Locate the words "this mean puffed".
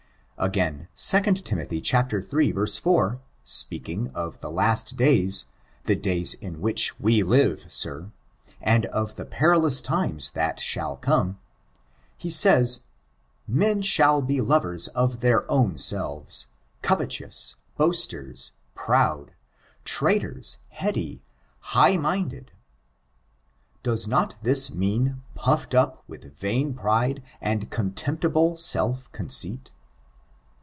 24.41-25.75